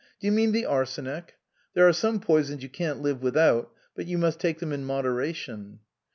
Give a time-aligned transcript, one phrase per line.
[0.19, 1.35] "Do you mean the arsenic?
[1.75, 5.81] There are some poisons you can't live without; but you must take them in moderation."